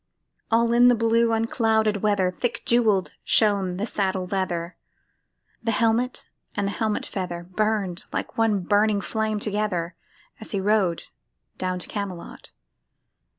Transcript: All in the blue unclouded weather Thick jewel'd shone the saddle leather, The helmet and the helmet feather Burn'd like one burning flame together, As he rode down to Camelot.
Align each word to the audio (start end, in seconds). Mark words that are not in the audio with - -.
All 0.49 0.73
in 0.73 0.87
the 0.87 0.95
blue 0.95 1.31
unclouded 1.31 1.97
weather 1.97 2.31
Thick 2.31 2.63
jewel'd 2.65 3.11
shone 3.23 3.77
the 3.77 3.85
saddle 3.85 4.25
leather, 4.25 4.75
The 5.61 5.69
helmet 5.69 6.25
and 6.57 6.65
the 6.65 6.71
helmet 6.71 7.05
feather 7.05 7.43
Burn'd 7.43 8.05
like 8.11 8.35
one 8.35 8.61
burning 8.61 9.01
flame 9.01 9.37
together, 9.37 9.93
As 10.39 10.49
he 10.53 10.59
rode 10.59 11.03
down 11.59 11.77
to 11.77 11.87
Camelot. 11.87 12.51